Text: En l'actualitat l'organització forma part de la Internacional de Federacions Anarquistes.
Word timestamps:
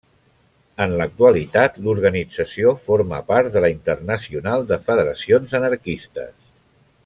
En 0.85 0.95
l'actualitat 1.01 1.75
l'organització 1.87 2.73
forma 2.85 3.21
part 3.29 3.53
de 3.57 3.63
la 3.67 3.69
Internacional 3.75 4.67
de 4.73 4.81
Federacions 4.89 5.55
Anarquistes. 5.61 6.35